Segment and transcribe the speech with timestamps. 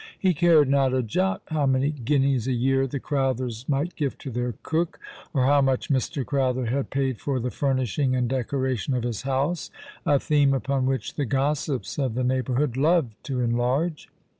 [0.17, 4.31] He cared not a jot how many guineas a year the Crowthers might give to
[4.31, 4.99] their cook,
[5.31, 6.25] or how much Mr.
[6.25, 9.69] Crowther had paid for the furnishing and decoration of his house,
[10.03, 14.09] a theme ui3on which the gossips of the neighbourhood loved to enlarge.